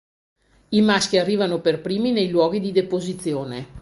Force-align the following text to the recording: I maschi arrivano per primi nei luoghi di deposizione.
I 0.69 0.81
maschi 0.81 1.19
arrivano 1.19 1.61
per 1.61 1.79
primi 1.79 2.09
nei 2.11 2.31
luoghi 2.31 2.59
di 2.59 2.71
deposizione. 2.71 3.69